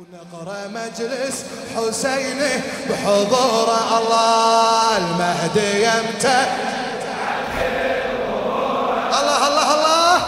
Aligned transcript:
ونقرا 0.00 0.68
مجلس 0.68 1.44
حسيني 1.76 2.60
بحضور 2.90 3.68
الله 3.98 4.96
المهدي 4.96 5.82
يمتى 5.82 6.46
الله 9.20 9.48
الله 9.48 9.74
الله. 9.74 10.22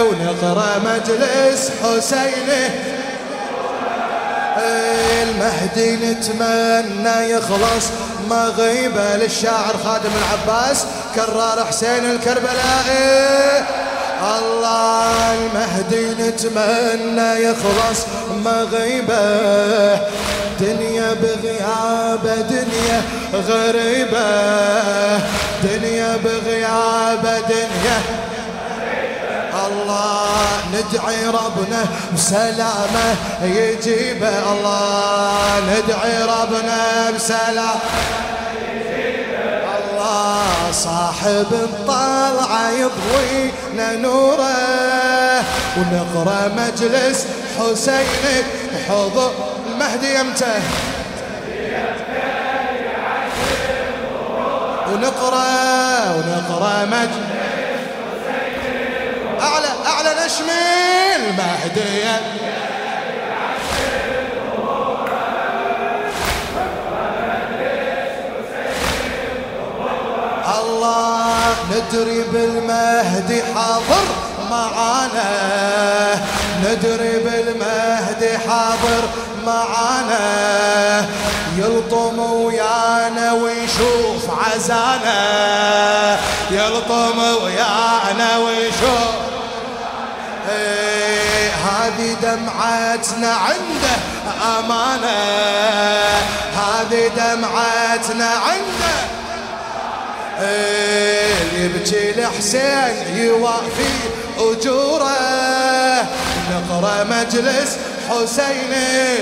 ونقرأ 0.00 0.78
مجلس 0.78 1.70
حسيني 1.82 2.64
إيه 4.58 5.22
المهدي 5.22 5.96
نتمنى 5.96 7.30
يخلص 7.30 7.86
مغيبة 8.30 9.16
للشاعر 9.16 9.76
خادم 9.84 10.10
العباس 10.16 10.86
كرار 11.14 11.64
حسين 11.64 12.10
الكربلائي. 12.10 13.85
المهدي 15.86 16.22
نتمنى 16.22 17.42
يخلص 17.42 18.06
مغيبة. 18.44 20.00
دنيا 20.60 21.14
بغيابة 21.14 22.34
دنيا 22.34 23.02
غريبة. 23.48 25.18
دنيا 25.62 26.16
بغيابة 26.24 27.40
دنيا 27.40 28.00
الله 29.66 30.46
ندعي 30.72 31.26
ربنا 31.26 31.84
بسلامة 32.14 33.16
يجيبه 33.42 34.52
الله 34.52 35.60
ندعي 35.60 36.22
ربنا 36.22 37.10
بسلامة 37.10 37.80
صاحب 40.72 41.46
الطلعة 41.52 42.70
يضوينا 42.70 43.96
نوره. 43.96 44.65
ونقرأ 45.76 46.48
مجلس 46.48 47.26
حسين 47.58 48.44
حضور 48.88 49.32
المهدي 49.66 50.18
يمتى 50.18 50.54
ونقرأ 54.92 56.14
ونقرأ 56.14 56.84
مجلس 56.84 57.36
أعلى 59.40 59.68
أعلى 59.86 60.10
نشمي 60.24 61.16
المهدي 61.16 62.06
الله 70.58 71.54
ندري 71.70 72.22
بالمهدي 72.32 73.42
حاضر. 73.54 74.35
معانا 74.50 76.20
ندري 76.64 77.18
بالمهدي 77.18 78.38
حاضر 78.38 79.08
معانا. 79.46 81.06
يلطم 81.56 82.18
ويانا 82.18 83.32
ويشوف 83.32 84.24
عزانا. 84.40 86.18
يلطم 86.50 87.18
ويانا 87.42 88.38
ويشوف. 88.38 89.14
إيه، 90.50 91.50
هذه 91.50 92.16
دمعتنا 92.22 93.32
عنده 93.34 93.96
أمانة. 94.58 95.16
هذه 96.56 97.10
دمعتنا 97.16 98.28
عنده. 98.28 98.96
إيه، 100.40 101.34
يبكي 101.64 102.10
الحسين 102.10 103.16
يوافي 103.16 104.15
أجوره. 104.38 106.06
نقرأ 106.50 107.04
مجلس 107.04 107.78
حسيني 108.10 109.18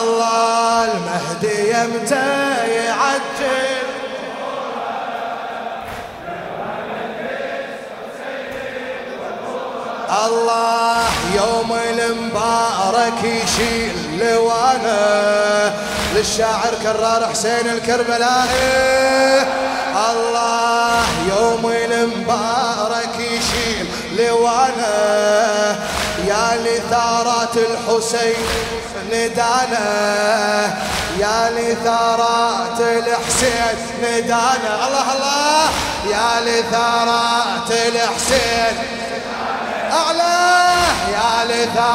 الله 0.00 0.84
المهدي 0.84 1.70
يمتى 1.70 2.56
يعجل 2.74 3.84
الله 10.26 11.04
يوم 11.34 11.70
المبارك 11.90 13.20
يشيل 13.24 14.18
لوانا. 14.18 15.74
للشاعر 16.14 16.72
كرار 16.82 17.28
حسين 17.32 17.66
الكربلائي. 17.66 19.46
الله 20.10 21.04
يوم 21.28 21.72
المبارك 21.90 22.63
يشيل 23.34 23.86
لوانا. 24.18 24.94
يا 26.26 26.46
لثارات 26.64 27.56
الحسين 27.56 28.46
ندانا. 29.12 29.86
يا 31.18 31.50
لثارات 31.50 32.80
الحسين 32.80 33.76
ندانا. 34.02 34.86
الله 34.86 35.06
الله. 35.14 35.70
يا 36.10 36.30
لثارات 36.46 37.70
الحسين 37.70 38.74
أعلى. 39.92 40.54
يا 41.12 41.44
لثا 41.44 41.94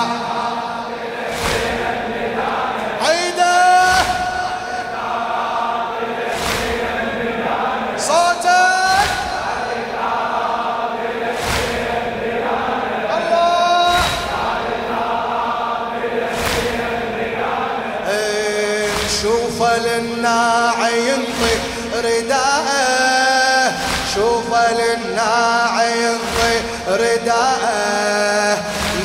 للناعي 19.78 21.10
ينطي 21.10 21.56
رداءه. 21.96 23.74
شوف 24.16 24.50
للناعي 24.54 26.04
ينطي 26.04 26.56
رداءه. 26.88 28.58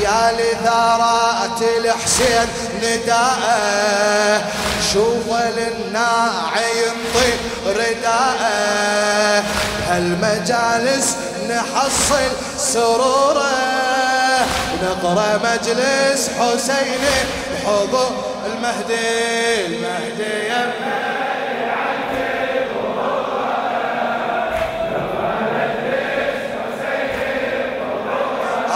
يا 0.02 0.32
لثارات 0.38 1.62
الحسين 1.78 2.48
نداءه. 2.82 4.42
شوف 4.92 5.28
للناعي 5.56 6.70
ينطي 6.82 7.30
رداءه. 7.66 9.44
بهالمجالس 9.78 11.16
نحصل 11.50 12.30
سروره. 12.58 13.54
ونقرا 14.82 15.40
مجلس 15.44 16.30
حسيني 16.38 17.16
بحضور 17.52 18.33
المهدي 18.64 19.66
المهدي 19.66 20.52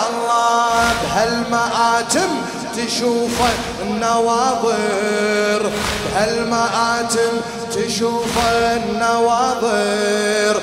الله 0.08 0.92
بهالمآتم 1.02 2.30
تشوف 2.76 3.36
النواظر 3.82 5.62
بهالمآتم 6.04 7.32
تشوف 7.72 8.34
النواظر. 8.76 10.54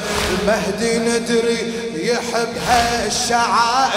المهدي 0.42 0.98
ندري 0.98 1.74
يحب 1.96 2.54
هالشعائر 2.68 3.96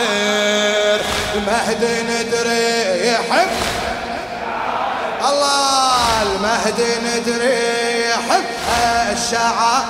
المهدي 1.34 2.02
ندري 2.02 3.08
يحب 3.08 3.48
الله 5.30 6.22
المهدي 6.22 6.92
ندري 7.04 8.00
يحب 8.10 8.44
هالشعائر 8.70 9.84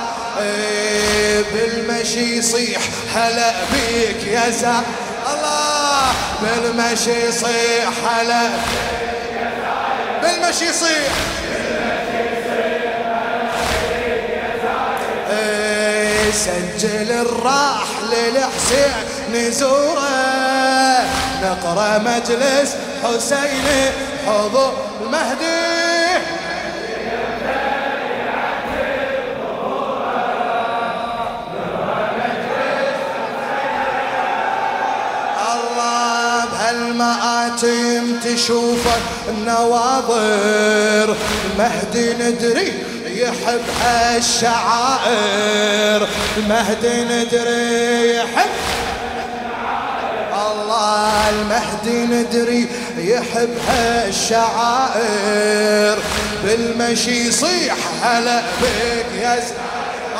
بالمشي 1.53 2.37
يصيح 2.37 2.81
هلا 3.15 3.51
بيك 3.71 4.27
يا 4.27 4.49
زا 4.49 4.83
الله 5.33 6.11
بالمشي 6.41 7.27
يصيح 7.27 7.89
هلا 8.09 8.49
بالمشي 10.21 10.65
يصيح. 10.65 11.13
إيه، 15.31 16.31
سجل 16.31 17.11
الراح 17.11 17.87
للحسين 18.11 18.93
نزوره 19.33 20.09
نقرأ 21.43 21.97
مجلس 21.97 22.75
حسين 23.03 23.91
حضور. 24.27 24.88
المهدي 25.01 26.19
الله 35.53 36.45
بهالمآتم 36.45 38.03
النواظر. 39.29 41.15
المهدي 41.45 42.13
ندري 42.13 42.73
يحب 43.05 43.65
هالشعائر. 43.83 45.19
المهدي 46.37 47.03
ندري 47.03 48.15
يحب 48.15 48.38
المهدي 51.83 52.15
ندري 52.15 52.67
يحب 52.97 53.49
هالشعائر 53.67 54.97
بالمشي 56.43 57.27
يصيح 57.27 57.75
هلا 58.03 58.41
بك 58.61 59.05
يا 59.21 59.39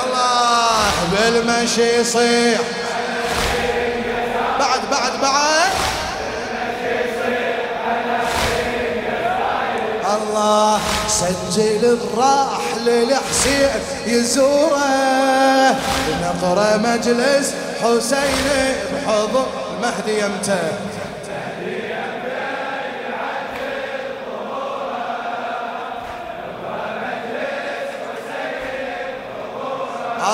الله 0.06 0.92
بالمشي 1.12 2.00
يصيح 2.00 2.60
بعد 4.60 4.82
بعد 4.92 5.22
بعد. 5.22 5.70
الله 10.18 10.80
سجل 11.08 11.84
الراح 11.86 12.62
للحسين 12.86 13.70
يزوره. 14.08 15.76
نقرأ 16.22 16.78
مجلس 16.78 17.54
حسين 17.82 18.76
بحضر 18.94 19.46
المهدي 19.80 20.20
يمته 20.20 20.72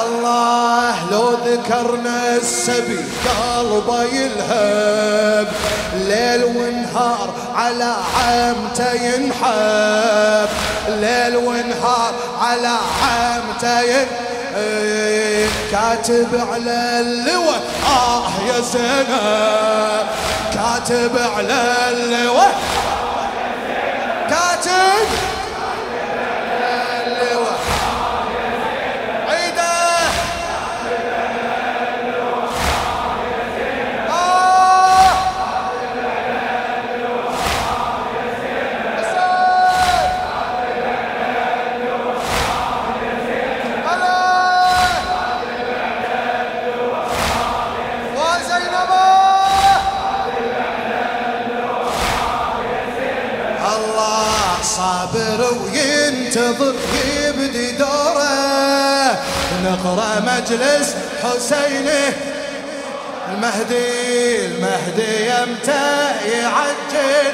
الله 0.04 1.12
لو 1.12 1.30
ذكرنا 1.46 2.36
السبي 2.36 3.00
قلبه 3.26 4.04
يلهب 4.04 5.48
ليل 5.94 6.44
ونهار 6.44 7.30
على 7.56 7.96
عمته 8.18 8.92
ينحب. 8.94 10.50
ليل 10.88 11.38
ونهار 11.38 12.14
على 12.42 12.78
عمته 13.04 13.82
ينحب 13.82 14.26
كاتب 15.72 16.28
على 16.52 17.00
اللواء 17.02 17.62
آه 17.88 18.24
يا 18.48 18.60
زينب. 18.62 20.08
كاتب 20.54 21.18
على 21.38 21.64
اللواء. 21.92 22.56
كاتب. 24.30 25.08
ينتظر 55.74 56.76
يبدي 57.18 57.72
دوره. 57.72 59.20
نقرأ 59.66 60.20
مجلس 60.20 60.96
حسينه 61.24 62.14
المهدي 63.30 64.46
المهدي 64.46 65.26
يمتى 65.26 66.12
يعجل؟ 66.32 67.34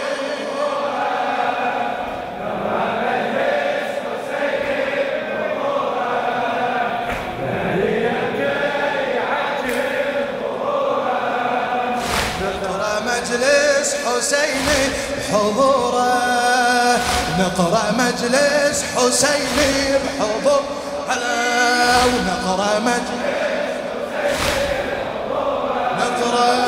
مجلس 13.05 13.95
حسيني 14.05 14.81
بحضوره. 15.17 16.11
نقرا 17.41 17.83
مجلس 17.91 18.83
حسيني 18.95 19.97
بحضور. 20.03 20.61
هلا 21.09 22.05
ونقرأ 22.05 22.79
مجلس 22.79 23.31
نقرأ 25.99 26.60